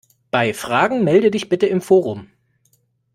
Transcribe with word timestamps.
Bei 0.31 0.51
Fragen 0.55 1.03
melde 1.03 1.29
dich 1.29 1.47
bitte 1.47 1.67
im 1.67 1.79
Forum! 1.79 2.31